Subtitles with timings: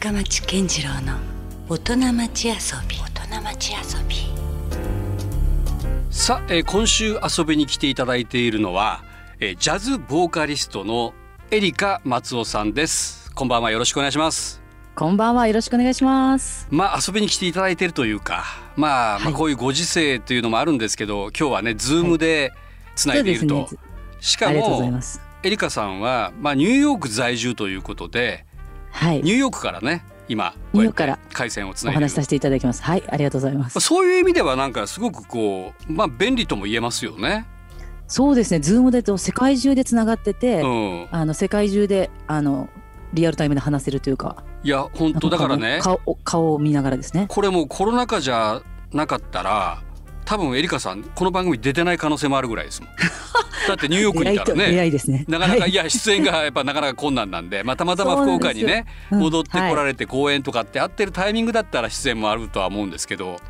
[0.00, 1.18] 深町健次郎の
[1.68, 2.54] 大人町遊
[2.88, 2.96] び。
[2.96, 4.16] 大人町遊び。
[6.10, 9.04] さあ、えー今週遊びに来ていただいているのは、
[9.40, 11.12] えージャズボーカリストの
[11.50, 13.30] エリカ松尾さんです。
[13.34, 14.62] こんばんはよろしくお願いします。
[14.94, 15.46] こんばんは。
[15.46, 16.66] よろしくお願いします。
[16.70, 18.44] まあ遊びに来ていただいているというか
[18.76, 22.54] まあ、まあはいこういうご時世というのもあるんですけど今日はねズームで
[22.96, 23.80] つないでいると、そうですね。
[24.20, 25.20] しかありがとうございもます。
[25.42, 28.46] エリカさんは、まあ、ニューヨーク在住ということで
[28.90, 29.22] はい。
[29.22, 32.82] ニューヨークからね今ニューヨークから回線をつおないでいる話しさせていただきます。
[32.82, 33.02] はい。
[33.08, 33.80] ありがとうございます。
[33.80, 37.46] そういう意味ではなんかすごくこうまあ便利とも言えますよね。
[38.06, 38.60] そうですね。
[38.60, 42.68] ズームでと世界中でつながってて、うん、あの世界中であの
[43.12, 44.44] リアルタイムで話せるというか。
[44.62, 47.26] いや本当だからね顔顔を見ながらですね。
[47.28, 48.62] これもうコロナ禍じゃ
[48.92, 49.82] なかったら
[50.30, 52.90] 多分エリカさんこの番組出てない可能性もあるぐらいですもん。
[53.66, 54.90] だってニューヨークにいたら出会いね。
[54.92, 55.24] ですね。
[55.26, 63.40] なかなか、はいい、や出演がやっぱなかなか困難なんで、まあ、たまたま福岡にねうん戻ってこらはいれて公演とかって会ってるタイミングだったら出演もあるとは思うんですけど、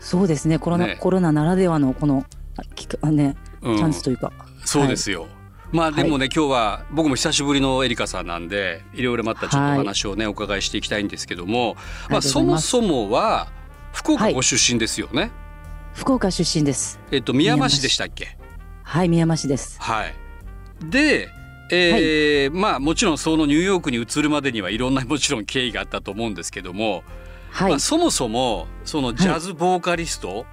[0.00, 0.58] そうですね。
[0.58, 2.26] コロナ、ねコロナならではのこの
[2.56, 4.32] あきかあねうんチャンスというか。
[4.64, 5.28] そうですよ。
[5.70, 11.76] まあでもね、今日は僕も久しぶりのエリカさんなんでいろいろまたちょっと話をね、お伺いしていきたいんですけども、
[12.08, 13.46] あまあ、そもそもは
[13.92, 15.30] 福岡はいご出身ですよね。
[15.94, 17.00] 福岡出身です。
[17.10, 18.36] えっと宮間市でしたっけ？
[18.82, 19.08] はい。
[19.08, 19.80] 宮間市です。
[19.80, 20.14] はい。
[20.90, 21.28] で、
[21.70, 27.04] えーまあもちろんそのニューヨークに移るまでにはいろんなもちろん経緯があったと思うんですけども、
[27.50, 27.70] はい。
[27.70, 30.44] まあ、そもそもそのジャズボーカリスト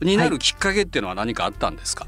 [0.00, 2.06] になるきっかけっていうのは何かあったんですか、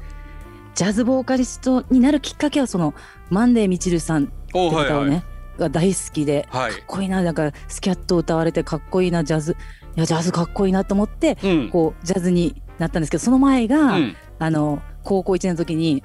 [0.75, 2.93] ジャズボーカリストになるきっかけはその
[3.29, 4.67] マンデーみちるさんって方
[4.99, 5.23] をね、はい。
[5.61, 6.71] が大好きで、はい。
[6.73, 9.55] かっこいいななんかスキャットを歌われてかっこいいなジャズ
[9.95, 11.69] いやジャズかっこいいなと思ってうん。
[11.69, 14.15] こうジャズになったんですけどその前が、うん。
[14.39, 16.03] あの高校1年の時に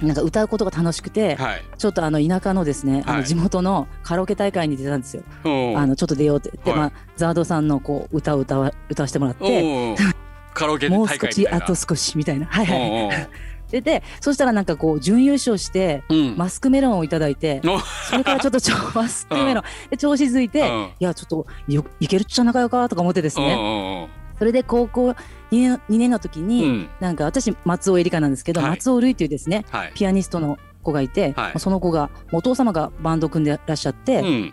[0.00, 1.62] なんか歌うことが楽しくて、はい。
[1.78, 3.20] ちょっとあの田舎のですね、あはい。
[3.20, 5.22] の地元のカラオケ大会に出たんですよ。
[5.44, 5.78] うん。
[5.78, 6.50] あのちょっと出ようって。
[6.52, 6.78] 言って、はい。
[6.80, 9.96] まあ、ザードさんのこう歌を歌わ歌わせてもらって。
[10.54, 12.46] カラオケもう少したあと少しみたいな。
[12.46, 13.28] はいはい、
[13.72, 16.36] ででそしたらなんかこう準優勝してうん。
[16.36, 17.78] マスクメロンをいただいて、お。
[17.78, 19.64] それからちょっとちょマスクメロン。
[19.90, 20.66] で調子づいて、うん。
[21.00, 24.08] いやちょっとよいけるっちゃ仲良かとか思ってですね、ね。
[24.38, 25.14] それで高校2
[25.52, 26.88] 年 ,2 年の時うに、ん。
[27.00, 28.70] なんか私松尾エリカなんですけど、はい。
[28.70, 29.92] 松尾瑠衣というですねはい。
[29.94, 31.32] ピアニストの子がいて、はい。
[31.34, 34.52] まあその子がお父様がバンド組んでらっしゃって、うん。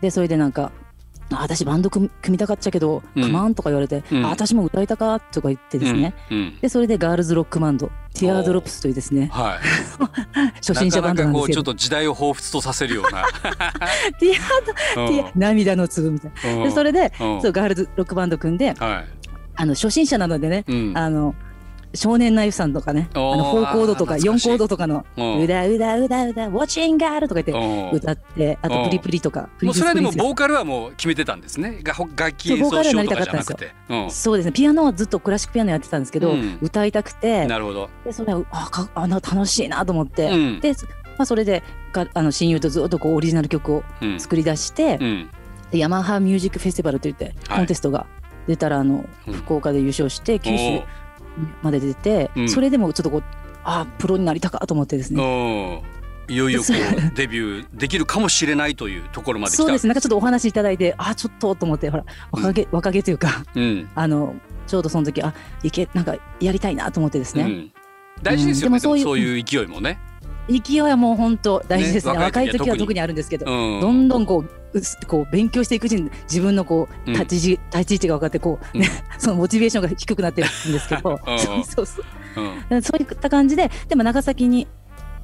[0.00, 0.72] でそれでなんか
[1.32, 3.22] 「あ私バンド組組みたかっちゃけど、うん。
[3.22, 6.38] 組まん」とか言われて「うんあ私も歌いたか」とか言ってですね、うん。
[6.38, 6.58] うん。
[6.60, 9.28] でそれでガールズロックバンドティアードロップスというですね。
[9.32, 10.46] はい。
[10.56, 11.32] 初心者バンドなんですけど。
[11.32, 13.24] なかなかこうちょっと時代を彷彿とさせるような。
[14.18, 16.54] ティアードティア涙の粒みたいな。
[16.54, 16.62] うん。
[16.64, 17.42] でそれで、うん。
[17.42, 19.04] そうガールズロックバンド組んでは
[19.56, 20.64] あの初心者なのでね、
[20.94, 21.34] あの
[21.96, 24.48] 少年ナイフさんとかねあの4コードとか4あー懐かしい。
[24.48, 27.96] コードとかのうだうだうだうだ Watchin' Girl とか言ってうん。
[27.96, 28.72] 歌ってあうん。
[28.72, 31.80] とプリプリとかもうそれはでもボーカルはもう決めてたんですね。
[31.82, 33.56] が楽器演奏しなりたかったんですよ。
[33.58, 33.94] じゃなくて。
[34.04, 34.10] うん。
[34.10, 34.52] そうですね。
[34.52, 36.58] ピアノはずっとクラシックピアノやってたんですけど、うん。
[36.60, 37.46] 歌いたくて。
[37.46, 37.88] なるほど。
[38.04, 40.60] でそれはあかあなんか楽しいなと思って、うん。
[40.60, 40.72] で、
[41.18, 41.62] まあ、それで
[41.92, 44.20] があの親友とずっとこうオリジナル曲をうん。
[44.20, 44.98] 作り出して、
[45.72, 47.58] ヤマハミュージックフェスティバルといってはい。
[47.58, 48.06] コンテストが
[48.46, 49.32] 出たらあの、うん。
[49.34, 50.82] 福岡で優勝して九州
[51.62, 52.48] まで出て、うん。
[52.48, 53.24] それでもちょっとこう
[53.64, 55.22] あプロになりたかと思ってですね。
[55.22, 55.96] うん。
[56.28, 56.76] いよいよこう
[57.14, 59.62] デビューできるかもしれないというところまで来た。
[59.62, 59.86] そうです。
[59.86, 63.88] なんかちょっとお話いただいてあちょっとと思ってほら若気,、若気というかうん。
[63.94, 64.34] あの
[64.66, 65.32] ちょうどその時あ
[65.62, 67.72] いけなんかやりたいなと思ってですね、うん。
[68.22, 68.80] 大事ですよね。
[68.80, 69.98] そういうそういう勢いもね。
[70.48, 72.12] 勢いはもう本当大事ですね。
[72.14, 73.80] ね若い時は特にあるんですけど、うん。
[73.80, 74.50] どんどんこう
[75.06, 77.18] こう勉強していくうちに自分のこううん。
[77.18, 78.88] 立ち位置,、立ち位置が分かってこう、ね
[79.18, 81.20] そのモチベーションが低くなってるんですけど。
[81.26, 82.04] うんそうそうそう。
[82.70, 82.82] うん。
[82.82, 84.66] そういった感じででも長崎に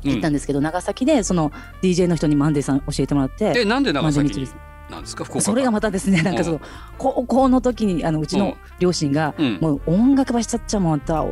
[0.03, 0.37] 行ったんで。
[0.37, 1.53] ですけど、長崎でその
[1.83, 4.49] DJ の人にマンデーさん教えてもらってえなんで長崎に？
[4.91, 5.25] なんですか？
[5.41, 6.61] それがまたですねなんかその
[6.99, 8.41] 高校の時にあのうちうん。
[8.41, 9.59] の両親がうん。
[9.61, 11.27] もう音楽ばしちゃっちゃもんあったら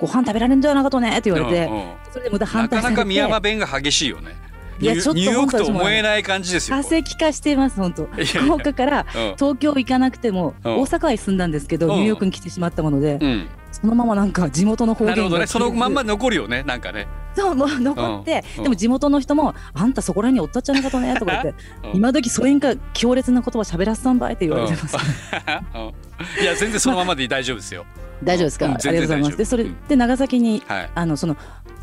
[0.00, 1.84] ご飯食べられんじゃなかとねって言われて、うんうん。
[2.12, 2.96] それでまたな反対されて。
[2.96, 4.36] かなか宮間弁が激しいよね。
[4.80, 6.76] いやちょっとニューヨークと思えない感じですよ。
[6.76, 8.04] 化石化してます本当。
[8.24, 9.34] 福岡からうん。
[9.36, 10.72] 東京行かなくてもうん。
[10.80, 11.94] 大阪に住んだんですけどうん。
[11.96, 13.48] ニューヨークに来てしまったものでうん。
[13.72, 15.46] そのままなんか地元の方言がね。
[15.46, 16.62] そのまんま残るよね。
[16.64, 17.06] なんかね。
[17.36, 18.62] そうもう残ってうん。
[18.64, 21.54] でも地元の人も「あんたそこらにおったっちゃなかとね」とか言って
[21.88, 21.96] うん。
[21.96, 24.96] 今時それんか強烈な言葉喋らせたんばいって言われてます。
[24.96, 26.42] うん。
[26.42, 27.84] いや全然そのままで大丈夫ですよ。
[28.22, 28.66] 大丈夫ですか？
[28.66, 28.72] うん。
[28.74, 29.36] ありがとうございます。
[29.36, 29.76] でそれうん。
[29.88, 30.90] で長崎にはい。
[30.94, 31.36] あのその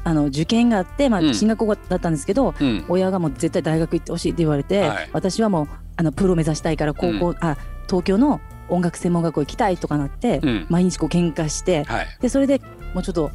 [0.03, 1.30] あの受験があってまうん。
[1.30, 2.86] あ進学校だったんですけどうん。
[2.89, 5.09] 親がもう絶対大学行ってほしいって言われて、はい。
[5.13, 5.68] 私はもう
[5.98, 7.57] あのプロ目指したいから高校、あ
[7.88, 10.65] 東京の音楽専門学校行きたいとかなって、うん。
[10.69, 12.07] 毎日こう喧嘩してはい。
[12.21, 12.62] でそれで
[12.94, 13.31] もうちょっと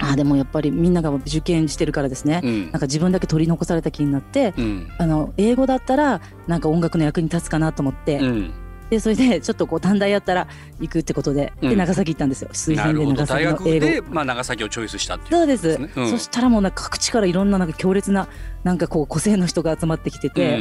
[0.00, 2.62] あでもやっぱりみんなが受験してるからですね、うん。
[2.64, 4.88] なんか自分だけ取り残された気になって、うん。
[4.98, 8.52] あの英語だったらなんか音楽の役に立つかなと思って、うん
[8.94, 10.46] でそれでちょっとこう短大やったら
[10.80, 11.76] 行くってことででうん。
[11.76, 12.50] 長崎行ったんですよ。
[12.52, 13.26] 推なるほど。
[13.26, 13.86] 薦で長崎の英語。
[13.86, 15.90] で、まあ、長崎をチョイスしたっていうそうです、ね。
[15.96, 16.10] うん。
[16.10, 18.28] そしたらもうなんか各地からいろんななんか強烈な
[18.62, 20.60] なんかこう個性の人が集まってきてて、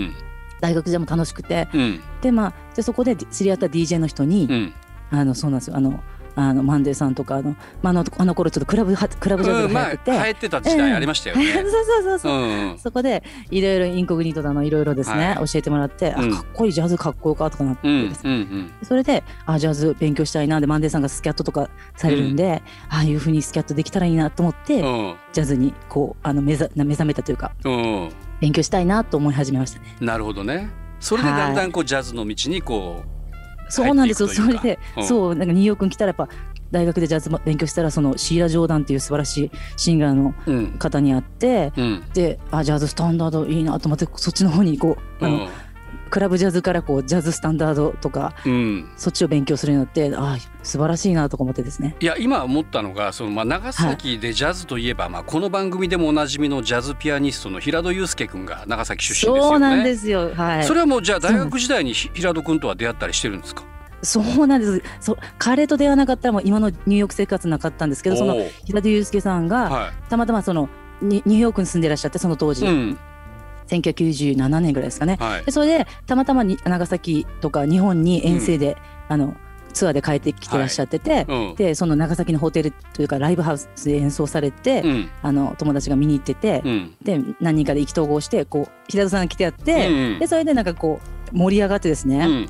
[0.62, 1.68] 大学時代も楽しくて。
[1.74, 1.82] うん。
[1.82, 4.74] うんでまあでそこで知り合った DJ の人に、うん。
[5.12, 5.78] あのそうなんですよ。
[5.78, 6.04] あの
[6.36, 11.54] あのマンデーさんとかあの,、まあ、あのあの頃ちょっとクラブはクラブジャズうんまあが流行ってて、流行ってた時代ありましたよ そうね。
[11.54, 11.64] そう
[12.04, 12.78] そうそう、うん。
[12.80, 15.48] そこでいろいろインコグニートだのいろいろですね、はい。
[15.48, 16.34] 教えてもらって、うん。
[16.34, 18.72] あかっこいいジャズかっこよかとかなってうんですね、うんうん。
[18.84, 25.16] それであジャズ勉強したいなでマンデーさんがスキャットとかされるんで、ああいうふうにスキャットできたらいいなと思って、うん。
[25.32, 28.10] ジャズにこうあの目ざ目覚めたというかうん。
[28.40, 29.96] 勉強したいなと思い始めましたね。
[30.02, 30.70] なるほどね。
[31.00, 33.04] それでだんだんこうジャズの道にこ
[33.74, 34.28] そうなんですよ。
[34.28, 35.04] それで、うん。
[35.04, 36.30] そうなんかニューヨークに来たらやっぱ
[36.72, 40.72] 大学でジャズ勉強したらそのシーラ・ジョーダンっていう素晴らしいシンガーのう、うん。
[40.80, 42.04] 方に会って、うん。
[42.14, 45.50] であジャズスタンダードいいなと思ってそっちの方にこうあの、
[46.14, 51.96] クラブジャズからこうジャズスタンダードとかうん、そっちを勉強するようになってあ素晴らしいなとか思ってですね。
[52.00, 59.42] いや今思ったのがその、まあ、長崎でジャズといえば、まあ、この番組でもおなじみのジャズピアニストの平戸祐介君が長崎出身ですよね。
[59.42, 60.36] そうなんですよ。
[60.36, 60.64] はい。
[60.66, 63.64] それはもうじゃあ大学時代にひ平戸君とは出会ったりしてるんですか？
[64.04, 64.84] そうなんです。
[65.00, 70.70] そう彼と出会わなかったらもう今のニューヨーク生活なかったんですけど、その平田祐介さんがはたまたまその
[71.02, 73.00] ニニューヨークに住んでいらっしゃってその当い、時、うん
[73.68, 75.18] 1997年ぐらいですかね。
[75.20, 75.46] はい。
[75.46, 78.78] でそれでたまたまに長崎とか日本に遠征で、
[79.10, 79.36] あの
[79.74, 81.56] ツアーで帰ってきてらっしゃってて、うん。
[81.56, 85.10] でその長崎のホテルというかライブハウスで演奏されて、うん。
[85.22, 86.96] あの友達が見に行ってて、うん。
[87.02, 91.00] で何人かで意気投合してこう平田さんが来てやって、うんでそれでなんかこ
[91.34, 92.50] う盛り上がってですうね、ん。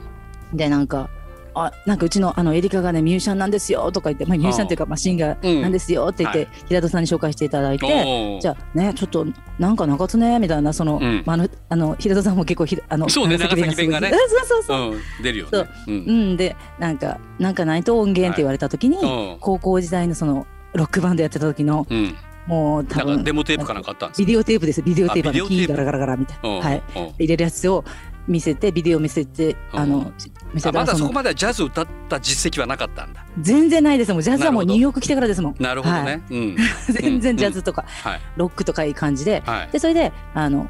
[0.54, 1.10] でなんか。
[1.56, 9.26] あなんかうちのあのエリカがねミュージシャンなんですよとか言って、まあ、ミュージシャンっていうか、まあ、シンガーなんですよって言って、は平田さんに紹介していただいて、じゃあねちょっと
[9.60, 11.24] なんか中津ねみたいなその、うん。
[11.26, 14.12] まあ、あのあの平田さんも結構ひあのそうね長崎弁がね。
[14.12, 14.96] そうそうそう、う。
[14.96, 15.50] ん、出るよね。
[15.52, 15.70] そう。
[15.88, 15.94] うん。
[15.94, 19.38] うんでなんかなんかないと音源って言われた時に、うん。
[19.40, 22.16] 高校時代のそのロックバンドやってた時のうん、
[22.48, 24.82] もう多分デモテープかなんかあったんですビデオテープです。
[24.82, 25.38] ビデオテープ。
[25.38, 26.84] のキーガラガラガラみたいな、うんはい。
[26.96, 27.04] うん。
[27.18, 27.84] 入れるやつを
[28.28, 30.14] 見せてビデオ見せてあのうん
[30.54, 30.72] 見せた。
[30.72, 33.26] まだそこまではジャズ歌った実績はなかったんだ。
[33.40, 34.22] 全然ないですもん。
[34.22, 35.56] ジャズはもうニューヨーク来てからですもん。
[35.60, 36.22] なるほどはね。
[36.90, 38.22] 全然ジャズとかはい。
[38.36, 39.42] ロックとかいい感じで。
[39.46, 39.70] はい。
[39.72, 40.70] でそれであの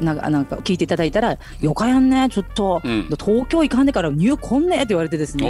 [0.00, 3.06] なんかなんか聞いていただいたら「よかやんねちょっと、うん。
[3.08, 5.46] 東京行かんでからニュー来んね」って言われてですね。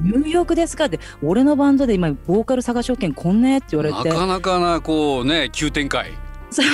[0.00, 0.86] ニューヨークですか？
[0.86, 4.08] って俺のバンドで今ボーカル探し証券こんねって言われて。
[4.08, 6.10] なかなかなこうね急展開。
[6.50, 6.66] そう。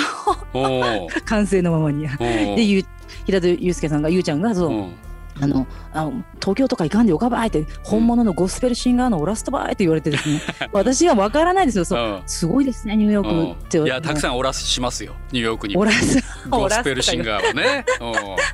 [0.54, 1.08] おお。
[1.26, 2.06] 完成のままに。
[2.18, 2.84] でゆう
[3.26, 4.92] 平田祐介さんがゆうちゃんがそう、うん
[5.40, 10.40] あのあの東京とか行かんでよかばいって本物のゴスペルシンガーのオラストバイって言われてですね。
[10.72, 11.84] 私は分からないですよ。
[11.84, 12.00] そう。
[12.00, 12.22] うん。
[12.26, 13.78] すごいですねニューヨークって。
[13.78, 13.86] うん。
[13.86, 15.14] いやたくんさんオラスしますよ。
[15.32, 15.74] ニューヨークに。
[15.74, 17.84] もオラスゴスペルシンガーはね。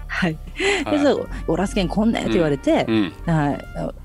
[0.07, 0.39] はい、
[0.87, 3.13] うんでそうオラス券こんねって言われて、うん。
[3.27, 3.65] はい、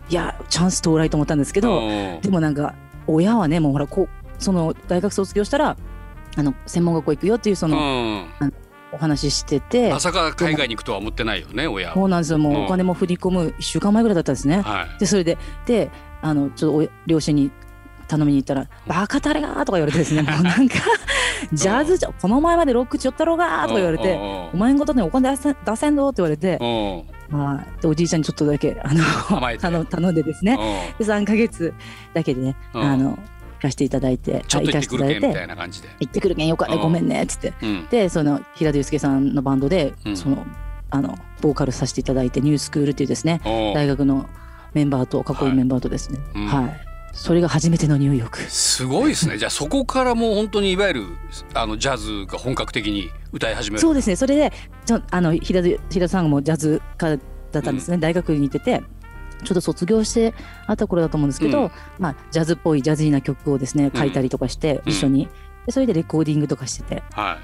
[0.09, 2.21] いやチャンス到来と思ったんですけど、うん。
[2.21, 2.73] でもなんか
[3.07, 5.77] 親はねもうほらこうその大学卒業したら
[6.35, 8.53] あの専門学校行くよっていうそのうん。
[8.93, 11.93] お話ししてて、まさか海外に行くとは思ってないよね親は。
[11.95, 14.61] そうなんですよもうお金も振り込む1週間前ぐらいだったんですね。
[14.61, 14.99] はい。
[14.99, 15.89] でそれでで
[16.21, 17.51] あのちょっとお両親に
[18.07, 20.75] 頼みに行ったら「バカタレが!」とか言われてですねもうなんか
[21.53, 24.15] 「ジャズじゃこの前までロックちよったろうが!」とか言われて
[24.53, 26.57] 「お前んことにお金出せ出せんぞ」って言われて。
[27.31, 29.01] はいでおじいちゃんにちょっとだけあの
[29.57, 31.73] 頼頼んでですねで3か月
[32.13, 33.17] だけでねうんあの
[33.61, 35.89] 行かせていただいてちょっと行ってくるけんみたいただいていな感じで。
[35.99, 36.81] 行ってくるけんよかうん。
[36.81, 37.53] ごめんねっつって。
[37.61, 37.87] うん。
[37.89, 40.17] でその平田祐介さんのバンドで、うん。
[40.17, 40.45] その
[40.89, 43.39] あのボーカルさせていただいてニュースクールっていうですね
[43.73, 44.27] 大学の
[44.73, 46.19] メンバーとかっこいいメンバーとですね。
[46.33, 46.47] うん。
[46.47, 46.81] はい、
[47.13, 48.39] それが初めてのニューヨーク。
[48.39, 49.37] すごいですね。
[49.37, 51.05] じゃあそこからもう本当にいわゆる
[51.53, 53.81] あのジャズが本格的に歌い始める。
[53.81, 54.15] そうですね。
[54.15, 54.51] それで
[54.85, 57.19] ちょあの平田平田さんもジャズ家
[57.51, 58.81] だったんですね、大学に行ってて
[59.43, 60.33] ちょっと卒業して
[60.67, 61.71] あった頃だと思うんですけど、うん。
[61.99, 64.91] まあ、ジャズっぽいジャズィーな曲をですね書いたりとかして、うん。
[64.91, 65.27] 一緒に。
[65.65, 67.37] でそれでレコーディングとかしてて、は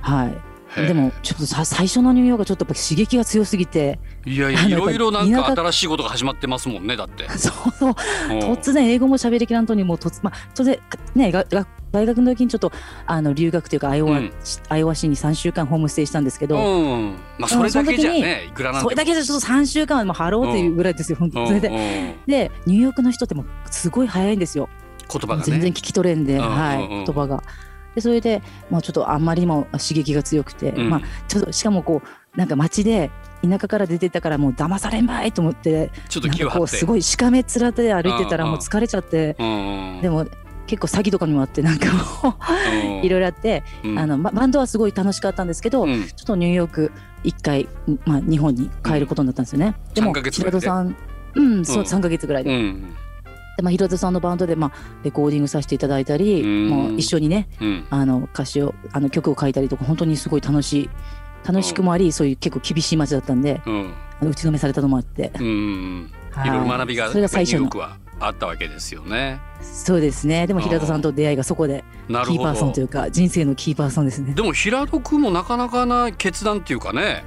[0.00, 0.30] はい。
[0.30, 0.86] い。
[0.86, 4.00] でもちょっとさ最初のニューヨークはちょっとやっぱ刺激が強すぎて。
[4.26, 7.28] いやいやいろいろなんか新しいことが始まってますもんねだって。
[7.38, 7.94] そうそう。
[8.30, 10.78] うん突然英語も喋りきらんとにもう突まあ当然
[11.14, 12.72] ねがが大学の時にちょっと
[13.06, 14.32] あの留学というかアイオワ、うん
[14.68, 17.16] アイオワ市に3週間ホームステイしたんですけど、うん。
[17.38, 18.90] まあそれだけじゃねいくらなんでも。
[18.90, 21.46] それだけでちょっと3週間はもうハローっていうぐらいですよ、本当うん。
[21.46, 21.74] それでうん。
[22.26, 24.68] でニューヨークの人ってもうすごい早いんですよ、
[25.08, 25.42] 言葉がね。
[25.44, 27.42] 全然聞き取れんで、はい、言葉が。
[27.94, 30.90] でそれで、まあ、ちょっとあんまりにも刺激が強くて、うん。
[30.90, 36.78] まあ、ちょっとしかもこうなんか街で田舎から出てたからもう騙されんばいと思ってちょっと気を張って。
[36.78, 40.26] すごいしかめ面で歩いてたらもう疲れちゃって、でも
[40.66, 43.98] 結構詐欺とかにもあってなんかもういろいろあって、うん。
[43.98, 46.04] あのまバンドはすごい楽しかったんですけど、うん。
[46.04, 46.92] ちょっとニューヨーク
[47.22, 47.68] 一回、
[48.04, 49.74] まあ、日本に帰ることになったんですよね。
[49.94, 50.60] でも3ヶ月ぐらいで。
[50.60, 50.96] 平戸さん
[51.34, 51.84] うん、そううん。
[51.84, 52.94] 3ヶ月ぐらいで,、うん。
[53.56, 56.68] でまあ、平戸さんのバンドで、まあ、レコーディングさせていただいたり、うん。
[56.68, 57.86] もう一緒にねうん。
[57.90, 60.90] あの歌詞をあの曲を書いたりとか本当にすごい楽しい
[61.46, 63.92] 楽しくもあり、そういう結構厳しい街だったんでうん。
[64.20, 65.38] あの打ちのめされたのもあって、い。
[65.38, 67.60] ろいろ学びがそれが最初の。
[67.60, 69.40] ニューヨークはあったわけですよね。
[69.60, 72.86] そうですねでも平戸さんと出会いがそこでキーパーソンといど。
[72.86, 74.34] うか人生のキーパーソンですね。
[74.34, 77.24] でも平戸君もなかなかな決断っていうかね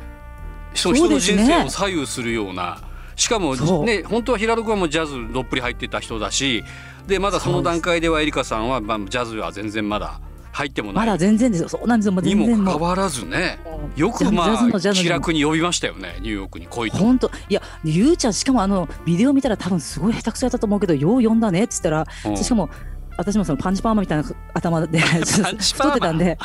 [0.73, 2.81] 人人の人生を左右するような
[3.15, 6.63] しかもね本当は平戸君はもうジャズどっぷり入ってた人だし
[7.07, 10.19] でまだその段階ではエリカさんはまあジャズは全然まだ
[10.57, 11.69] 入ってもまだ全然ですよ。
[11.69, 12.13] そうなんですよ。
[12.13, 13.59] もうに全然もかかわらずね。
[13.95, 16.17] よくまあ気楽に呼びましたよね。
[16.19, 16.97] ニューヨークに来いと。
[16.97, 17.29] 本当。
[17.47, 22.37] いやゆうちゃんしかもあのビデオ見たら多分すごい下手くそやったと思うけどよう読んだねって言ったら、うん。
[22.37, 22.71] しかも
[23.17, 26.37] 私もそのパンチパーマみたいな頭で太ってたんで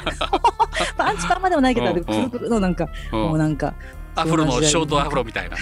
[0.97, 1.49] パンチパーマ？
[1.49, 3.75] でもないけど、くるくるのなんか、うんもうなんか
[4.15, 5.57] アフロのショートアフロみたいな。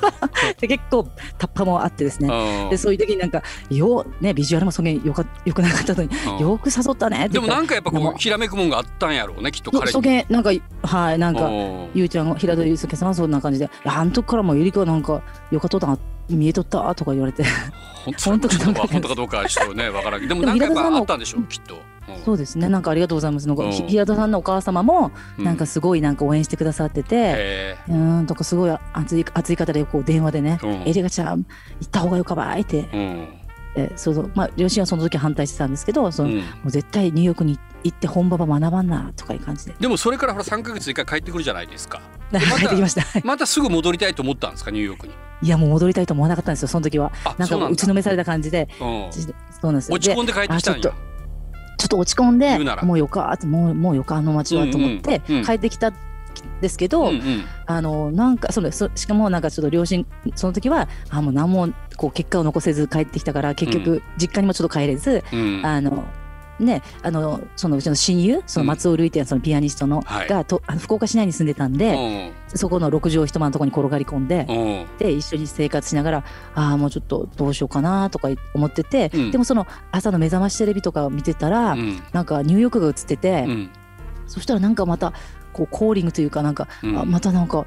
[0.60, 1.04] で結構
[1.38, 2.70] タッパもあってですね、うん。
[2.70, 6.38] でそういう時になんかようねビジュアルもそげんよか よくなかったのに、うん。
[6.38, 10.04] よく誘ったねってでもなんかやっぱこうひらめくもんがあったんやろうねきっと彼そに。
[10.04, 10.50] げんなんか
[10.82, 11.88] はいなんかうん。
[11.94, 17.44] ゆうちゃん平戸祐介さんはそんな感じで「いやあの時からもうゆりかなんかよかっとったな見えとった」とか言われて。
[18.04, 20.20] 本本当かどうか本当かどうかはちょっとねわからん。
[20.20, 21.78] けどでもなんかやっぱあったんでしょう きっと。
[22.08, 22.24] うん。
[22.24, 22.68] そうですね。
[22.68, 23.48] なんかありがとうございます。
[23.48, 25.44] なんか平戸さんのお母様もうん。
[25.44, 31.44] なんかすごいなんか応援してくださってて、へうーんとかすごい熱い熱い方でこう電話でねうん「エリカちゃん行
[31.86, 32.88] った方がよかばい」って、
[33.76, 34.30] えそうそう。
[34.34, 36.36] まあ両親はその時反対してたんですけどその、うん。
[36.38, 39.74] もう絶対ニューヨークに行って本場は学ばんなとかいう感じで。
[39.78, 42.00] でもそれからほら3ヶ月一回帰ってくるじゃないですか。
[42.30, 43.02] ま た帰ってきました。
[43.24, 45.12] またすぐ戻りたいと思ったんですかニューヨークに？
[45.42, 47.12] いやもう戻りたいと思わなかったんですよその時は。
[47.24, 48.68] あなんか打ちのめされた感じで。
[48.80, 49.12] うん。
[49.12, 49.28] そ
[49.62, 50.90] うなんです落ち込んで帰ってきたんや。
[50.90, 50.92] あ
[51.84, 51.88] ちょっ。
[51.94, 55.94] と落ち込んでもうよかってもうもうよかあの街はと思って帰ってきたん
[56.60, 57.44] ですけど、うんうん。
[57.66, 65.60] あのなんかそのそしかもなんかちょっと両親その時はあもう何もこう結果を残せず帰ってきたから結う局実家にもちょっと帰れず、うん。
[65.64, 66.04] あの
[66.60, 70.28] ねあのそのうちの親友その松尾瑠衣っていうそのピアニストの、はい。
[70.28, 74.46] がとあの福岡市内に住んでたんで、そこの6畳一間のところに転がり込んで、
[74.98, 79.30] で一緒に生活しながらああもうちょっとどうしようかなとか思ってて、うん。
[79.30, 82.02] でもその朝の目覚ましテレビとかを見てたら、うん。
[82.12, 83.70] なんかニューヨークが映ってて、うん。
[84.26, 85.12] そしたらなんかまた
[85.52, 86.98] こうコーリングというかなんか、うん。
[86.98, 87.66] あまたなんか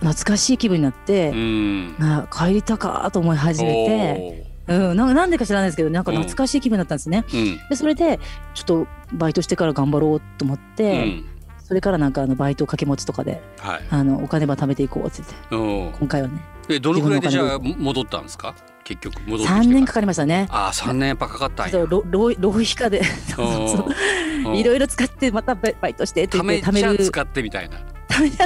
[0.00, 1.96] 懐かしい気分になって、うん。
[2.00, 7.24] あ帰りたかと思い始めて、うん、なんかなんでか知らないですけどなんか懐かしい気分だったんですね。
[7.32, 7.58] うん。
[7.68, 8.18] でそれで
[8.54, 11.24] ちょっとバイトしてから頑張ろうと思っうて、ん。
[11.64, 13.84] それからなんかあのバイト掛け持ちとかではい。
[13.90, 16.40] あのお金ば貯めていこうって言ってうん今回はね。
[16.68, 18.54] でどのくらいでじゃあ自戻ったんですか？
[18.84, 20.46] 結局戻ってきて3年かかりましたね。
[20.50, 21.72] ああ3年やっぱかかったんや。
[21.72, 23.02] そう浪費家で。
[23.34, 23.86] そうそうそう。
[23.88, 27.04] うんいろいろ使ってまたバイトしてってため貯める。
[27.04, 27.78] 使ってみたいな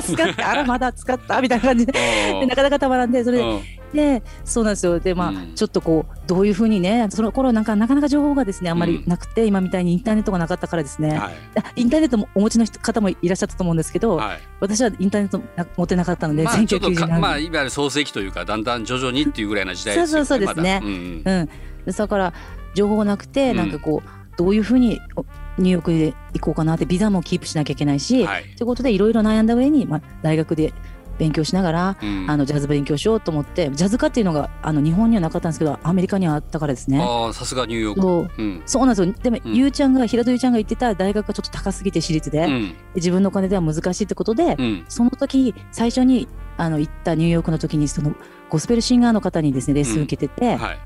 [0.02, 1.40] 使ってあらまだ使った？
[1.40, 1.92] みたいな感じで。
[1.92, 3.60] でなかなかたまらんでそれでうん。
[3.92, 5.00] でそうなんですよ。
[5.00, 5.54] でまあ、うん。
[5.54, 11.34] ちょっとこうどういうふうにねその頃なんかなかなか情報がですねあんまりなくて、今みたいにインターネットがなかったからですね、はい。
[11.56, 14.38] あインターネットもお持ちの人方もいらっしゃったと思うんですけど、はい。
[14.60, 20.24] 私はインターネットな持ってなかったので、まあちょっと1990年、かまあいわゆる創世記というかだんだん徐々にっていうぐらいの時代ですよね。
[20.26, 20.80] そうそうそうですね。
[20.80, 21.48] まだうん
[21.86, 21.92] うん。
[21.92, 22.32] だから
[22.74, 23.56] 情報がなくて、うん。
[23.56, 25.24] なんかこうどういうふうにお
[25.60, 28.44] ニューヨークで行こうかなってビザもキープしなきゃいけないし、はい。
[28.56, 30.72] ということでいろいろ悩んだ上に、まあ、大学で
[31.18, 32.26] 勉強しながら、うん。
[32.30, 36.98] あのジャズ勉強しようと思ってジャズ科っていうのがあの日本にはなかったんですけどアメリカにはあったからですね。
[36.98, 38.00] ああさすがニューヨーク。
[38.00, 38.30] そう。
[38.38, 38.62] うん。
[38.64, 39.12] そうなんですよ。
[39.12, 39.54] でも、うん。
[39.54, 42.48] ゆうちゃんが平戸ゆうちゃんが言ってた大学がちょっと高すぎて私立で、
[42.94, 44.84] 自分のお金では難しいってことで、うん。
[44.88, 46.26] その時最初に
[46.56, 48.14] あの行ったニューヨークの時にその
[48.48, 50.78] ゴスペルシンガーの方にですねレッスン受けてて、はい。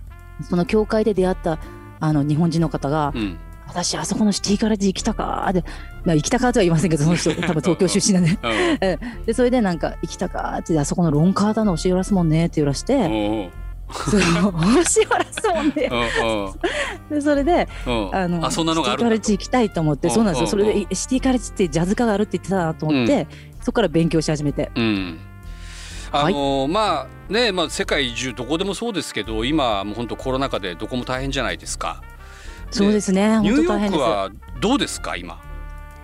[0.43, 1.61] その教会で出会った
[2.00, 3.38] あの日本人の方が、うん
[3.75, 5.64] 私あそこのシティカレッジ行きたかで、
[6.04, 8.38] まあ、行きたかとは言いませんけど その人多分東京出身なんで。
[8.40, 9.25] うん。
[9.26, 13.50] でそれでなんか行きたかってあそこのロンカータの教えらすもんねって言わらして
[13.93, 14.19] そう。
[14.19, 15.90] 教えらすもんね
[17.11, 17.69] でそれで
[18.12, 20.47] あのあそんなのがあシティカレッるんだジ行きたいと思ってうんそうなんですよ。
[20.47, 23.26] それうんでシティカレッジってジャズ科があるって言ってたなと思って、
[23.61, 24.71] そこから勉強し始めて。
[24.75, 25.19] うん。
[26.12, 32.02] あのまあねまあ世界中どこでもそうですけど今もう本当コロナ禍でどこも大変じゃないですか
[32.71, 33.38] そうですね。
[33.40, 34.00] ニューヨ本当大変です。
[34.00, 34.30] ークは
[34.61, 35.40] どうですか今？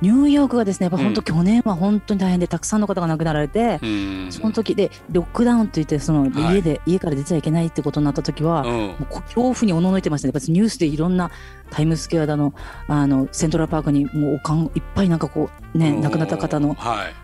[0.00, 4.32] ニューヨークがですねやっぱ本当うん去年は本当に大変でたくさんの方が亡くなられて、うん。
[4.32, 6.56] その時でロックダウンといってそのはい。
[6.56, 8.70] 家で、家から出ちゃいけないってことになった時は、うん。
[8.70, 10.32] もうこ恐怖におののいてましたね。
[10.34, 11.30] やっぱりニュースでいろんな
[11.70, 12.54] タイムスクエアだの、
[12.88, 17.14] あのセントラルパークにもうおかんいっぱいなんかこうね、亡くなった方のはい。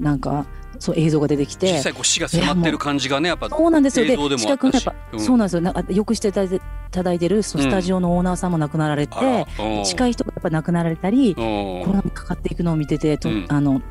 [0.00, 0.46] なんか
[0.78, 1.72] そう映像が出てきて。
[1.72, 4.06] 実際こう死が迫ってる感じがねやっぱそうなんですよ。
[4.06, 5.60] で映像でもあ近くのやっぱ、うんそうなんですよ。
[5.60, 9.46] なんかよくしていただいてただいてるそのスタジオのオーナーさんも亡くなられて、
[9.84, 13.82] 近いい人がやっぱ亡くなられたりコロナにかかっていくのを見てて、とうんあの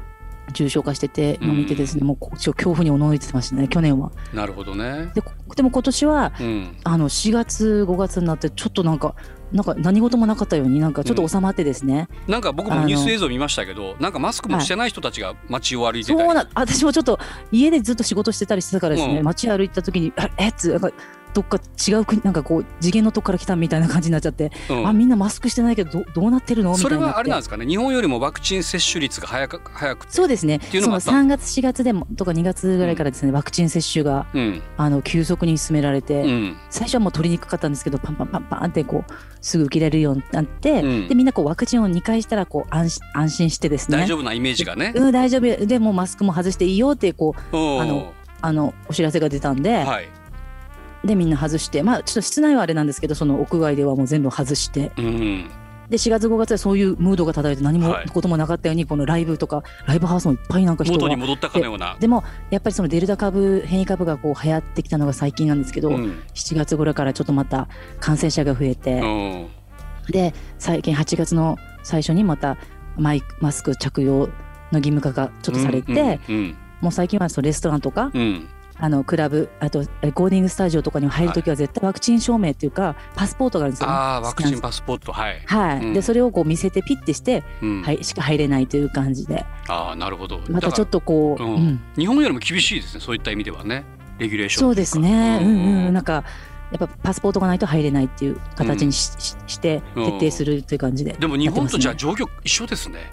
[0.54, 4.12] 重症化しててのを見てですね、もうこ恐怖におののいてましたね去年は。
[4.34, 5.12] なるほどね。
[5.14, 6.78] でこでも今年はうん。
[6.84, 9.16] あの4月5月になってちょっとなんか
[9.52, 16.34] なんか何事もなかったようになんかちょっと収まってですね、なんか僕もニュース映像見ましたけど、なんかマスクもしてない人たちが街を歩いてそうたり。
[16.34, 17.20] な私もちょっと
[17.52, 19.24] 家でずっと仕事してたりしてたからですね、うん。
[19.24, 20.92] 街歩いた時にあえっつなんか
[21.38, 26.72] どっか違う国なんかこう次元のとこから来たみたいな感じになっちゃって、うんあみんなマスクしてないけどどどうなってるの？
[26.72, 27.68] みたそれいになってはあれなんですかね？
[27.68, 30.14] 日本よりもワクチン接種率が早く早くて。
[30.14, 34.64] そうですねていうのそのもあった3月4月でもとか2月ぐらいからですね、ワクチン接種がうん。
[34.78, 36.58] あの急速に進められて、うん。
[36.72, 44.92] 最初はもう取りにくかったんですけどパンパンパンパンってこうすぐ受けられるようになって、うんでみんなこうワクチンを2回したらこう安心安心してですね大丈夫なイメージがね。
[44.96, 50.10] うん、大丈夫でもうマスクも外していいよってこううんあのあのお知らせが出たんで、はい。
[51.08, 55.50] でみんな外してまあちょっと室内はあれなんですけどその屋外ではもう全部外してうん。
[55.90, 61.96] で4月5月はそういうムードが漂って何もはいこともなかったようにこのライブとかライブハウスもいっぱいなんか人が元に戻ったかのような。
[61.98, 66.24] でもやっぱりそのデルタ株変異株がこう流行ってきたのが最近なんですけど、うん。
[66.34, 67.70] 7月頃からちょっとまた
[68.02, 69.48] 感染者が増えて、うん。
[70.10, 72.58] で最近8月の最初にまた
[72.98, 74.28] マイクマスク着用
[74.72, 76.58] の義務化がちょっとされて、うん。
[76.82, 78.50] もう最近はそのレストランとかうん。
[78.80, 83.94] うんあのクラブあとレコーディングスタジオとかに入るときは絶対ワクチン証明っていうかパスポートがあるんですよ、ね。
[83.94, 85.42] ああ、ワクチンパスポート、はい。
[85.46, 90.42] はい、うんでそれをこう見せてピッてして、うんはい、しか入れないという感じでああ、なるほど。
[90.50, 93.02] またちょっとこう、うんうん日本よりも厳しいですね。
[93.02, 93.84] そういった意味ではね。
[94.20, 95.48] レギュレーションそうですね、うん
[95.88, 96.22] うん、なんか。
[96.22, 96.30] か
[96.72, 103.12] やっぱパスポートがないと入れないっていう形にし,し、してうん徹底するという感じででも日本とじゃあ状況一緒ですね。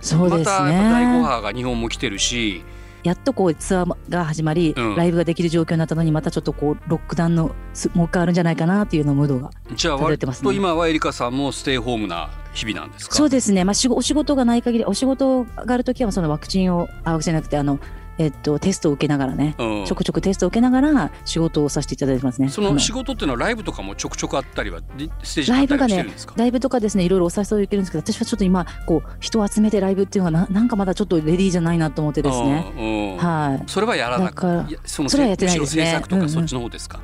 [0.00, 0.72] そうですまた第
[1.06, 2.62] 5ね波が日本も来てるし、
[3.04, 4.96] やっとこうツアーが始まり、うん。
[4.96, 10.44] ライブができる状況になったのにまたちょっとこうロックダウンのすもう一回あるんじゃないかなっていうのムードがじゃあ割漂ってますね。
[10.44, 13.14] と今はエリカさんもステイホームな日々なんですか？
[13.14, 17.78] そうですね、まあ、お仕事がない限りお仕事があるときはそのワクチンをあワクチンじゃなくてあの、
[18.18, 19.84] えっと、テストを受けながらね、うん。
[19.84, 22.48] ちょくちょくテストを受けながら仕事をさせていただいてますね。
[22.48, 26.06] その仕事っていうのはライブとかもちょくちょくあったりはリステージライブがね。
[26.36, 32.72] ライブとかですねいろいろお誘い受けるんですけど私はちょっと今こう人を集めてライブっていうのがな なんかまだちょっとレディーじゃないなと思ってですね。
[32.76, 33.16] うんうん。
[33.16, 33.62] はい。
[33.66, 35.86] それはやらなくだからいやそのそれはやってないむですね。
[35.86, 36.28] 制作とうんうん。
[36.28, 37.00] かそっちの方ですか？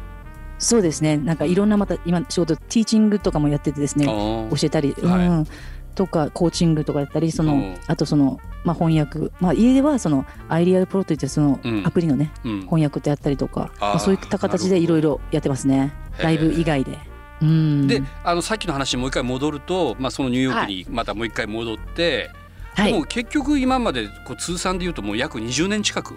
[0.59, 1.17] そうですね。
[1.17, 5.27] なんかいろんなまた今仕事ティーチングとかもやっててですね教えたり、はい。
[5.27, 5.47] うん、
[6.01, 7.79] とかコーチングとかやったりその、うん。
[7.87, 11.87] あとその、まあ、翻訳、まあ、家ではそのアイリアルプロといってそのうん。
[11.87, 12.61] アプリのね、うん。
[12.63, 15.93] 翻訳とやったりとか、まあ、そういった形でいろいろやってますね。
[16.23, 16.99] ライブ以外で。
[17.43, 22.31] うん、であのさっきの話にもう一回戻ると、まあ、そのニューヨークにまたもう一回戻って、
[22.75, 22.93] はい。
[22.93, 26.15] でも結局今までこう通算でいうともう約20年近く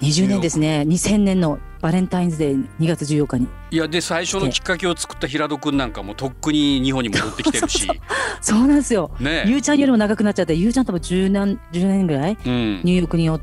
[0.00, 0.84] 20年ですね。
[0.88, 3.48] 2000年のバレンタインズデー2月14日に。
[3.70, 7.88] いやで最初のきっかけを作った平戸君なんかもとっくに日本に戻ってきてるし。
[8.40, 9.10] そうなんですよ。
[9.20, 13.40] ねゆうちゃんよりも長くなっちゃってゆうちゃん多分10年 ,10 年ぐらいうん、ニューヨークにお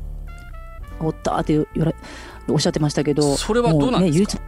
[1.00, 1.58] おったって
[2.48, 4.12] おっしゃってましたけどそれはどうなんですか？
[4.12, 4.42] もねゆうちゃん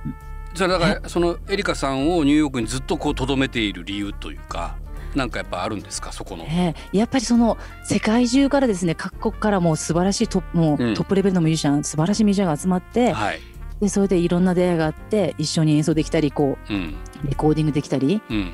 [0.55, 4.77] それだからそのエリカさんをニューヨークにずっとこう留めている理由というか
[5.14, 6.12] なんかやっぱあるんですか？
[6.12, 6.44] そこの。
[6.44, 6.99] ええ。
[6.99, 10.94] やっぱりその世界中からですね各国からもう素晴らしいトップもううん。
[10.94, 13.40] トップレベルのミュージシャン、素晴らしいミュージシャンが集まってはい、
[13.81, 16.94] でそれでいろんな出会いがあって一緒に演奏できたりこうん。
[17.25, 18.53] うレコーディングできたりうん。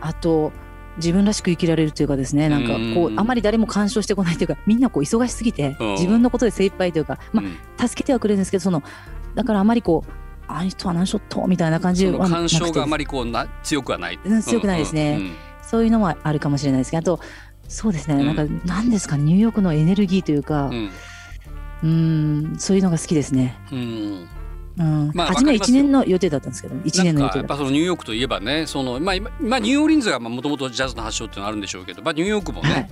[0.00, 0.52] あと
[0.96, 3.16] 自分らしく生きられるというかですねなんかこうん。
[3.16, 5.88] うあまり誰も干渉してこないというかみんなこう忙しすぎてうん。
[5.92, 7.56] 自分のことで精一杯というかまうん。
[7.78, 8.82] あ助けてはくれるんですけどその
[9.34, 10.12] だからあまりこう
[10.48, 14.18] あの人は何しょっとみたいな感じは干渉があまりこうな強くはない。
[14.22, 15.16] うん強くないですね。
[15.18, 15.32] うんうん
[15.72, 17.24] そういうのもあるかもしれないですけどあと
[17.66, 18.36] そうですね、うん。
[18.36, 20.90] なんか何ですかニューヨークのエネルギーというかうん。
[21.82, 23.58] うんそういうのが好きですね。
[23.72, 24.28] うん。
[24.78, 25.10] うん。
[25.14, 32.90] まあ初めわかりますよ1年の予定だったんですけど1年の予定やっぱそのニューヨークといえばねその、まあ、今まあニューオーリンズがもともとジャズの発祥っていうのはあるんでしょうけど、まあ、ニューヨークもね、はい。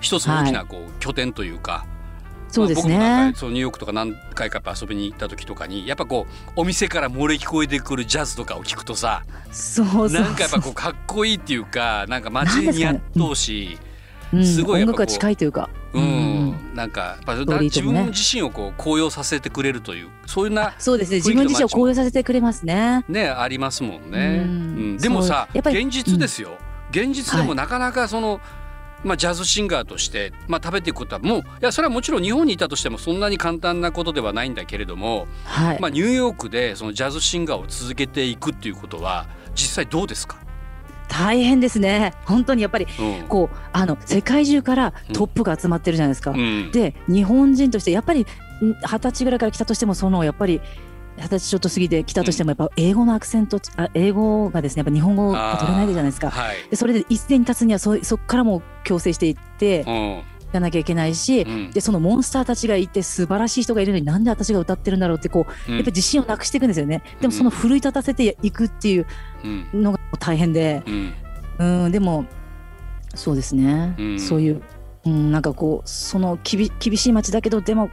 [0.00, 1.84] 一つの大きなこう拠点というか、
[2.50, 13.78] そうですまあそのニューヨークとか何回か遊びに行った時とかにやっぱこうお店から漏れ聞こえてくるジャズとかを聞くとさそうなんかやっぱこうかっこいいっていうかなんか街に似合っとうし、
[14.32, 14.44] うん。
[14.44, 15.68] すごいやっぱこう音楽が近いというか。
[15.92, 16.74] うん。
[16.74, 21.16] なんか自分自身をこう高揚させてくれるというそういうなそうですね。
[21.16, 23.04] 自分自身を高揚させてくれますね。
[23.08, 24.44] ねありますもんね。
[24.46, 24.94] ううん。
[24.94, 25.56] んでもさそう。
[25.56, 26.58] やっぱり現実ですよ、
[26.90, 27.56] 現実でもはい。
[27.56, 28.40] なかなかその、
[29.04, 40.38] まあ、ジャズシンガーとして、まあ、食べていくことはもういやそれはもちろん日本にいたとしてもそんなに簡単なことではないんだけれども、はい、まあ、ニューヨークでそのジャズシンガーを続けていくっていうことは実際どうですか、
[41.10, 42.14] 大変ですね。
[42.24, 43.28] 本当にやっぱりうん。
[43.28, 46.30] こうあの世界中からトップが集まってるじゃないですか。
[46.30, 46.70] うん。
[46.70, 50.60] で日本人としてやっぱりん二十歳ぐらいから来たとしてもそのやっぱり
[51.16, 56.30] 二十歳ちょっと過ぎて来たとしてもやっぱ英語のアクセントあ英語がですねやっぱ日本語が取れないじゃないですか。
[56.30, 56.56] はい。
[56.70, 60.22] でそれで一斉に立つにはそそこからも強制していってうん。
[60.52, 67.02] やらなきゃいけないし、うんでそのモンスターたちがいて素晴らしい人がいるのになんで私が歌ってるんだろうってこううんやっぱ自信をなくしていくんですよね。
[67.20, 69.06] でもその奮い立たせていくっていう
[69.44, 69.82] うん。
[69.82, 71.14] のが大変で、うん。
[71.84, 72.24] うんでも
[73.14, 74.62] そうですね、うんそういう、
[75.04, 77.90] うん、なんかこうそのきび厳しい街だけどでも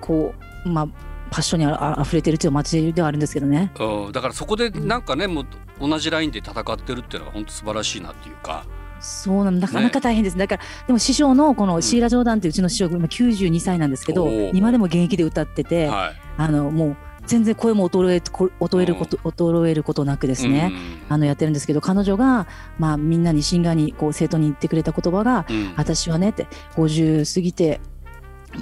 [0.00, 0.88] こうまあ
[1.34, 3.72] パッションにああ溢れてるっていう街ではあるんですけどね。
[3.80, 5.46] うんだからそこでなんかねもう
[5.80, 8.64] 同じラインで戦ってるっていうのは本当素晴らしいなっていうか。
[9.00, 16.14] そうなのなかなか大変です、だからでも師匠のこのシーラ・ジョーダンっていううちの師匠今92歳なんですけどおー今でも現役で歌ってて、はい。
[16.38, 20.72] あのもう全然声も衰えこ衰えること衰えることなくですね、
[21.08, 22.46] あのやってるんですけど彼女が、
[22.78, 25.56] まあ、みんなにシンガーにこう生徒に言ってくれた言葉がうん。
[25.56, 25.74] うん。
[25.76, 27.80] 私はねって50過ぎて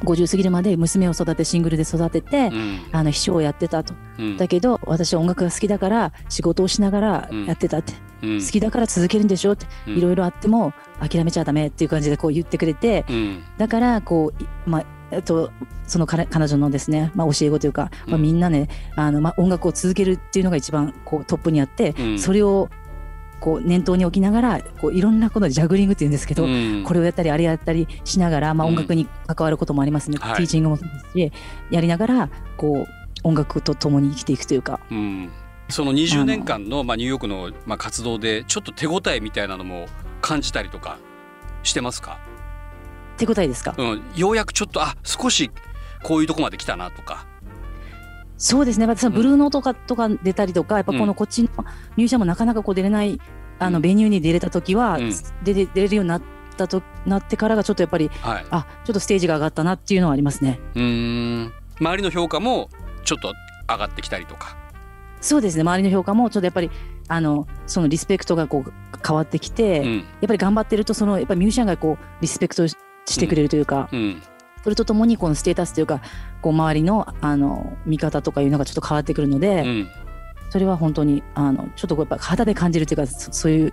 [0.01, 2.81] 50過ぎるまで娘を育てシングルで育てて、うん。
[2.93, 3.95] あの秘書をやってたと。
[4.19, 4.37] うん。
[4.37, 8.41] だけど私は音楽が好きだから仕事をしながらやってたって、うん。
[8.41, 9.67] 好きだから続けるんでしょって。
[9.87, 9.99] うん。
[9.99, 13.05] いろいろあっても諦めちゃダメっていう感じでこう言ってくれて。
[13.09, 13.43] うん。
[13.59, 15.51] だからこういまあえっと
[15.87, 18.23] その彼彼女のですね、まあ、教え子というか、まあ、うん。
[18.23, 22.19] みんなねあの、まあ、音楽を続けるっていうのが一番こうトップにあって、うん。
[22.19, 22.71] それを
[23.43, 26.85] こう念頭に置きながらこういろんなことジャグリングっていうんですけど、うん。
[26.87, 28.75] これをやったりあれやったりしながら、まあ、うん。
[28.75, 30.37] 音楽に関わることもありますね、はい。
[30.37, 31.33] ティーチングもそうですし
[31.73, 34.79] やりながらこう音楽と共に生きていくというか。
[34.91, 35.31] うん、
[35.69, 39.87] その20年間のまあニューヨークのまあ活動でちょっと手応えみたいなのも
[40.21, 40.99] 感じたりとか
[41.65, 42.21] してますか、
[43.17, 45.51] 手応えですか、うん、ようやくちょっとあ少し
[46.05, 47.27] こういうとこまで来たなとか、
[48.45, 48.87] そうですね。
[48.87, 51.07] 私はブルーノートかとか出たりとかやっぱこうん。
[51.07, 53.21] のこっちのミュージシャンもなかなかこう出れない
[53.61, 53.73] あうん。
[53.75, 55.13] のベニューに出れた時は、うん。
[55.45, 56.23] 出れ出れるようになっ
[56.57, 60.59] たとなってからがちょっとやっぱりはい、あちょっとステージが上がったなっていうのはありますね。
[60.75, 61.53] うーん。
[61.81, 62.69] 周りの評価も
[63.05, 63.33] ちょっと
[63.73, 64.57] 上がってきたりとか。
[65.21, 65.61] そうですね。
[65.61, 66.71] 周りの評価もちょっとやっぱり
[67.07, 68.73] あのそのリスペクトがこう
[69.07, 69.99] 変わってきて、やうん。
[70.01, 72.77] っぱり頑張ってるとそのやっぱりミュージシャンがこうリスペクトし
[73.07, 74.23] してくれるというか、うん
[74.63, 76.01] それとともにこのステータスというか
[76.41, 79.89] こう周りのあの見方とかいうのがちょっと変わってくるので、うん
[80.51, 83.73] それは本当にあのちょっとこうやっぱ肌で感じるというかそそういう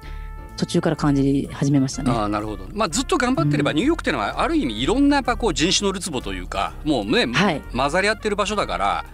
[0.56, 2.12] 途中から感じ始めましたね。
[2.12, 9.06] ああなるほど、まあ、ずっと頑張ってれば、うんニューヨークっていうのはある意味いろんなやっぱこう人種のるつぼというかもうね、はい混ざり合ってる場所だから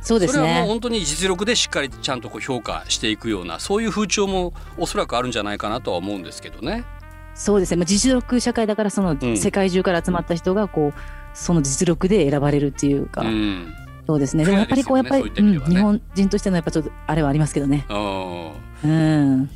[0.00, 0.68] そうですそれはもうね。
[0.68, 6.84] 本当に実力でしっかりちゃんとこう評価していくようなそういう風潮もおそらくあるんじゃないかなとは思うんですけどね。
[7.36, 7.76] そうですね。
[7.76, 14.44] まあ実力社会だからそのうん世界中から集まった人がこうその実力で選ばれるっていうか、うんそうですね。
[14.44, 17.86] でもやっぱりこうやっぱり、ねそうん日本人としてのやっぱちょっとあれはありますけどね。
[17.88, 18.52] あ
[18.84, 18.90] うん。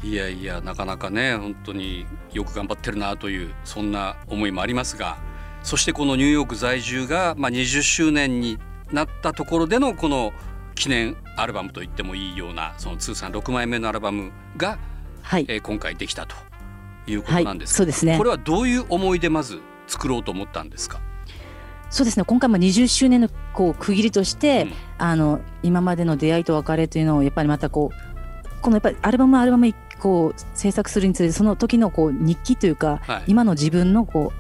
[0.03, 5.19] ーいやいやなかなかね本当によく頑張ってるなというそんな思いもありますが
[5.63, 8.59] そしてこのニューヨーク在住が、まあ、20周年に
[8.93, 10.33] なったところでのこの
[10.77, 14.79] 記念アルバムと言ってもいいようなその通算6枚目のアルバムが、
[15.23, 15.47] はい。
[15.49, 16.37] えー今回できたと
[17.09, 21.01] いうこはいとなんですけど、そうですねこれはどういう思いでまず作ろうと思ったんですか、
[21.91, 22.25] そうですね。
[22.25, 24.73] 今回も20周年のこう区切りとして、うん。
[24.99, 33.25] あの今までの出会いと別れというのをやっぱりまたこうこのやっぱりアルバムアルバムこう制作するにつれてその時のこう日記というか、はい。
[33.29, 34.33] 今の自分のこ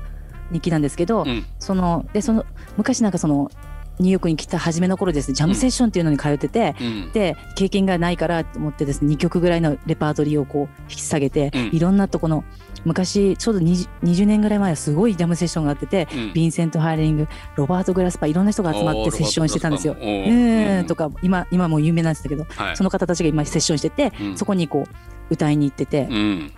[0.50, 1.44] う日記なんですけど、うん。
[1.58, 2.44] そのでその
[2.76, 3.50] 昔なんかその
[3.98, 7.12] ニューヨークに来た初めの頃ですねジャムセッションっていうのに通ってて、うん。
[7.12, 11.76] で経験がないからと思ってですね2曲ぐらいのレパートリーをこう引き下げて、うん。
[11.76, 12.44] いろんなとこの
[12.84, 16.18] 昔ちょうど 20, 20年ぐらい前はすごいジャムセッションがあってて、うん。
[16.30, 19.96] ヴィンセント・ハーリングロバート・グラスパーいろんな人が集まってセッションしてたんですよ。
[19.98, 20.86] うん。
[20.86, 22.76] とか今今もう有名なんですけど、はい。
[22.76, 24.36] その方たちが今セッションしてて、うん。
[24.36, 26.52] そこにこう歌いに行ってて、うん。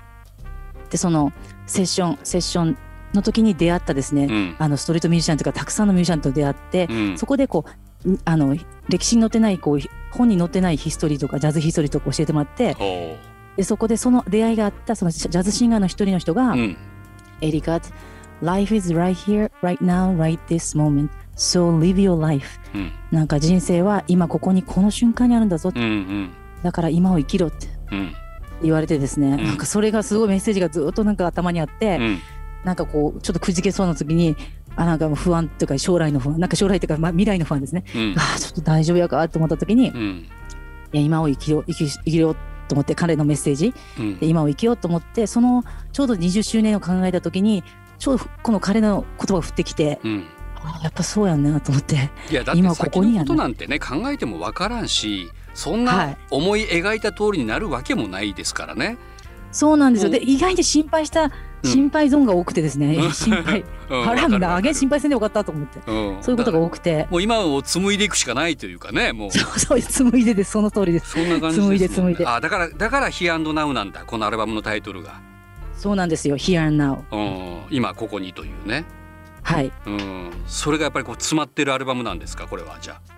[0.90, 1.32] でその
[1.66, 2.78] セッションセッション
[3.14, 4.56] の時に出会ったですね、うん。
[4.58, 7.18] あのストリートミュージシャンというかたくさんのミュージシャンと出会って、うん。
[7.18, 7.64] そこでこ
[8.04, 8.56] うんあの
[8.88, 9.80] 歴史に載ってないこう
[10.12, 12.76] 本に載ってないヒストリーとかジャズヒストリーとか教えてもらって
[13.56, 16.76] でそこでその出会いがあったそのジャズシンガーの一人の人が、うん。
[17.40, 17.80] エリカ
[18.40, 21.10] Life is right here, right now, right this moment.
[21.36, 22.60] So live your life.
[22.74, 22.92] うん。
[23.10, 25.72] なんか人生は今ここにこの瞬間にあるんだぞ。
[25.74, 26.30] うんうん。
[26.62, 28.14] だから今を生きろってうん。
[28.62, 29.44] 言われてですね、ん。
[29.44, 32.18] なんかそれがすごいメッセージがずっとなんか頭にあって、うん
[32.64, 34.36] なんかこうちょっとくじけそうな時に
[34.76, 38.14] あなんかもう不安というか将来の不安なんか将来というか、まあ、未来の不安ですね、うん。
[38.16, 40.26] ああちょっと大丈夫やかと思った時に、いうん。
[40.92, 42.36] や今を生きよう生き生きよう
[42.68, 43.74] と思って彼のメッセージ。
[43.98, 44.18] うん。
[44.18, 47.64] で今を生きようと思ってそのちょうど20周年を考えた時に
[47.98, 50.26] ちょうどこの彼の言葉が降ってきて、うん。
[50.62, 56.16] あやっぱそうやんなと思っていやだって今こ先のことなんてね考えてもわからんしそんはない。
[56.30, 58.96] 思い描いた通りになるわけもないですからね。
[59.50, 60.10] そうなんですよ。
[60.10, 60.12] うん。
[60.12, 61.32] で意外に心配したうん
[61.64, 63.12] 心配ゾーンが多くてですね、うん。
[63.12, 63.64] 心配。
[63.90, 64.08] うん。
[64.08, 65.80] あらわかるあげん心配せんでよかったと思って。
[65.86, 66.16] うん。
[66.20, 67.06] そういうことが多くて。
[67.10, 69.30] もう今を紡いでいくしかないというかねもう。
[69.30, 70.52] そうそう紡いでです。
[70.52, 71.10] その通りです。
[71.10, 71.64] そんな感じね。
[71.64, 72.26] 紡いで紡いで。
[72.26, 75.20] あだからだから「Here and Now」なんだこのアルバムのタイトルが、
[75.76, 78.84] そうなんですよ Here and Now うん、今ここにというね、
[79.42, 79.72] はい。
[79.86, 83.17] うん、それがやっぱりこう詰まってるアルバムなんですかこれはじゃあ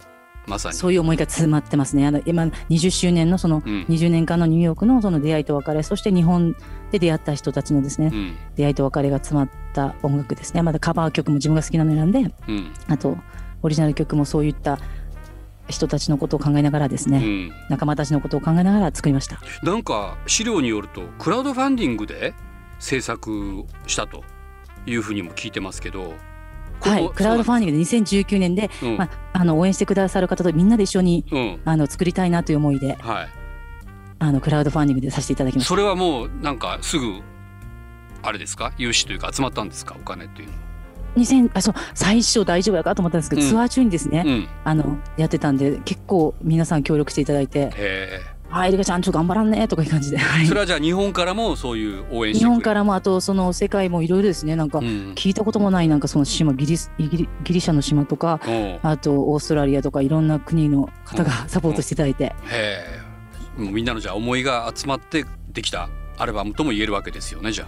[0.50, 0.74] まさに。
[0.74, 2.06] そういう思いが詰まってますね。
[2.06, 3.86] あの今20周年のそのうん。
[3.88, 6.56] 20年間のニューヨークのその出会いと別れそして日本
[6.90, 8.36] で出会った人たちのですねうん。
[8.56, 10.62] 出会いと別れが詰まった音楽ですね。
[10.62, 12.72] まだカバー曲も自分が好きなの選んでうん。
[12.88, 13.16] あと
[13.62, 14.78] オリジナル曲もそういった
[15.68, 19.40] 人たちのことを考えながらですね、うん、仲間たちのことを考えながら作りました。
[19.62, 22.34] なんか資料によるとクラウドファンディングで
[22.78, 24.24] 制作したと
[24.86, 26.14] いうふうにも聞いてますけど
[26.88, 33.28] はいクラウドファンデディングで2019年で、ィングまあ、あの応援してくださる方とみんなで一緒にうん、うんあの作りたいなという思いではい。
[34.18, 35.68] あのクラウドファンディングでさせていただきました。
[35.68, 37.20] それはもうなんかすぐ
[38.22, 38.72] あれですか？
[38.76, 39.96] 融資というか集まったんですか？
[39.98, 40.60] お金っていうのは。
[41.16, 43.48] 2000あそう最初大丈夫やかと思ったんですけど、うん。
[43.48, 44.48] ツアー中にですね、うん。
[44.64, 47.60] あのやってたんで結構皆さん協力していただいて。
[47.60, 50.46] へえ「はいエリカちゃんちょっと頑張らんね」とかいう感じで、はい。
[50.46, 54.56] それはじゃあ日本からもそういう応援日本からもあとその世界もいろいろですね。
[54.56, 55.12] なんかうん。
[55.14, 58.40] 聞いたこともないなんかその島ギリスギリギリシャの島とか
[58.82, 62.34] あとオーストラリアとかいろんな国の方がサポートしていただいて、へ
[63.58, 63.60] え。
[63.60, 67.66] もうみんなのじゃあ思いが集まってできたアルバムとも言えるわけですよねじゃ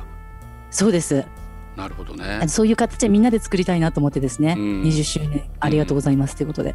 [0.70, 1.20] そうです。
[1.20, 1.42] あ
[1.76, 2.40] なるほどね。
[2.42, 4.82] あそういう形でみんなで作りたいなと思ってですね、うん。
[4.82, 6.74] 20周年ありがとうございますということで、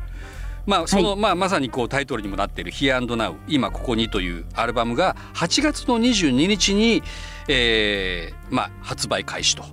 [0.68, 7.02] まあその、まあまさにこうタイトルにもなっている「Here and Now 今ここに」というアルバムが8月の22日に、
[7.48, 9.64] えーまあ、発売開始と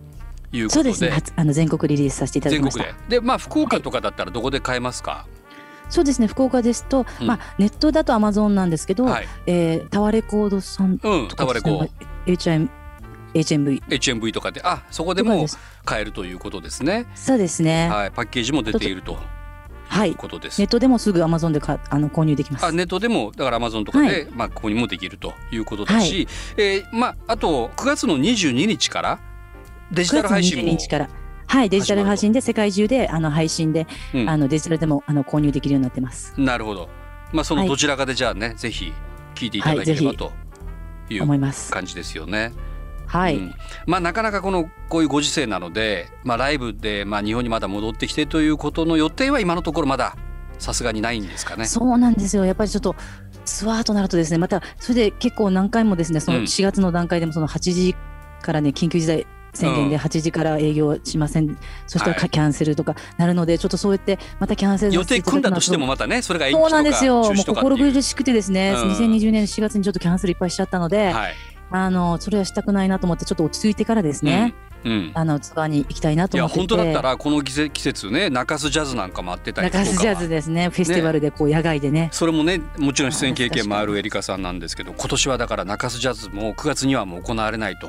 [0.52, 0.74] いうことで。
[0.74, 1.10] そうですね。
[1.10, 2.84] 初あの全国リリースさせていただきました。
[2.84, 3.16] 全国で。
[3.16, 5.26] でまあ福岡とかだったらどこで買えますか、
[5.88, 6.28] そうですね。
[6.28, 7.26] 福岡ですと、うん。
[7.26, 9.28] まあ、ネットだとアマゾンなんですけど、はい。
[9.46, 11.88] えータワレコードさんうんとタワレコ。
[12.26, 12.68] HM
[13.34, 14.60] HMV HMV とかで。
[14.62, 15.46] あそこでも
[15.84, 17.06] 買えるということですね。
[17.16, 17.88] そうですね。
[17.88, 18.10] はい。
[18.12, 19.14] パッケージも出ていると。
[19.14, 19.20] は
[20.06, 20.10] い。
[20.10, 20.60] いうことです。
[20.60, 22.66] ネットでもすぐアマゾンでかあの購入できます。
[22.66, 24.28] あネットでもだからアマゾンとかで、はい。
[24.32, 29.20] まあここにもできるということだし、はえーまああと9月の22日から
[29.92, 31.08] デジ9タル配信22も日から。
[31.46, 34.28] はいデジタル配信で世界中であの配信で、うん。
[34.28, 36.34] あのデジタルでもあの購入できるようになってます。
[36.38, 36.88] なるほど。
[37.32, 37.68] まあそのはい。
[37.68, 38.92] どちらかでじゃあね、ぜひ
[39.34, 40.32] 聞いていただければはいと
[41.10, 41.70] いう思います。
[41.70, 42.52] 感じですよね。
[43.06, 43.54] はい、うん。
[43.86, 50.16] まあなかなかこのこういうご時世なので、まあライブでまあ日本にまだ戻ってきてということの予定は今のところまだ
[50.58, 51.66] さすがにないんですかね。
[51.66, 52.44] そうなんですよ。
[52.44, 52.96] やっぱりちょっと
[53.44, 57.94] ツアーとなるとですねまたそれで結構何回もですねそのうん4月の段階でもその8時
[58.42, 60.00] からね緊急事態宣言でうん。
[60.00, 62.30] 8時から営業しません、そしたらはい。
[62.30, 67.22] キャンセルとかなるのでちょっとそうやってまたキャンセル予定組んだとしてもいまたね、それが延期とかそうなんですよ。
[67.22, 67.34] もう。
[67.36, 68.92] 心苦しくてですね、うん。
[68.92, 71.34] 2020年4月にちょっとキャンセルいっぱいしちゃったので、はい。
[71.76, 74.92] あのそれはしたくないなと思ってちょっと落ち着いてからですね、うん。
[74.92, 75.10] うん。
[75.12, 76.74] あのツアーに行きたいなといや思ってて。
[76.76, 79.84] 本当だったらこの季節季節ね中洲ジャズなんかもあってたりとか。
[79.84, 80.68] 中洲ジャズですね。
[80.68, 82.10] フェスティバルでこう野外でね。
[82.12, 87.88] それもねもちろん出演経験もあるエリカさんなんですけど今年はだから中洲ジャズも9月にはもう行われないと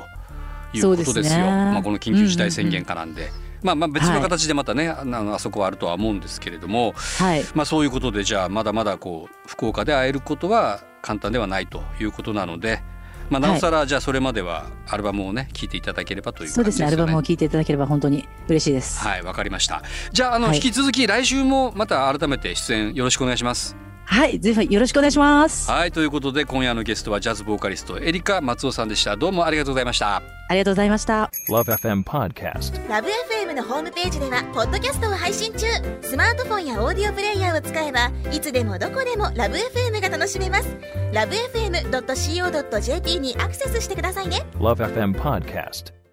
[0.72, 1.22] いうことですよ。
[1.22, 1.44] すね。
[1.44, 3.30] まあ、この緊急事態宣言下なんで、
[3.62, 7.44] まあ、まあ別のはい形でまたね、あのあそこはあるとは思うんですけれども、はい。
[7.54, 12.82] まあ、そういうことでじゃあまだまだこう福岡で会えることは簡単ではないということなので、
[13.30, 16.86] まあ、なおさらじゃあそれまではアルバムをね聴いていただければというそうですね。
[16.86, 19.00] アルバムを聴いていただければ本当に嬉しいです。
[19.00, 19.82] はいわかりました。
[20.12, 20.56] じゃああの、はい。
[20.56, 23.76] 引き続き来週もまた改めて出演よろしくお願いします
[24.06, 25.70] はいぜひよろしくお願いします。
[25.70, 29.16] はいということで今夜のゲストはジャズボーカリストエリカ松尾さんでした。
[29.16, 30.22] どうもありがとうございました。
[30.48, 31.30] ありがとうございました。
[31.50, 32.88] Love FM Podcast.
[32.88, 35.66] ラブ f m のホームページではポッドキャストを配信中。
[36.02, 40.76] スマートフォンやオーディオプレイヤーを使えばいつでもどこでもラブ f m が楽しめます。
[41.12, 44.46] ラブ FM.co.jp にアクセスしてくださいね。
[44.58, 46.05] Love FM Podcast.